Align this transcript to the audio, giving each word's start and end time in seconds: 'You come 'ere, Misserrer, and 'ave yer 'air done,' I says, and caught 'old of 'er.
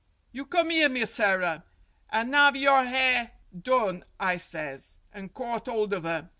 'You 0.31 0.47
come 0.47 0.71
'ere, 0.71 0.89
Misserrer, 0.89 1.61
and 2.09 2.35
'ave 2.35 2.57
yer 2.57 2.83
'air 2.87 3.33
done,' 3.55 4.03
I 4.19 4.37
says, 4.37 4.97
and 5.13 5.31
caught 5.31 5.67
'old 5.67 5.93
of 5.93 6.05
'er. 6.07 6.27